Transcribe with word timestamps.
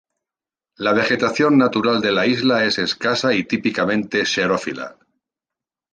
La 0.77 0.93
vegetación 0.93 1.59
natural 1.59 2.01
de 2.01 2.11
la 2.11 2.25
Isla 2.25 2.65
es 2.65 2.79
escasa 2.79 3.35
y 3.35 3.43
típicamente 3.43 4.25
xerófila. 4.25 4.97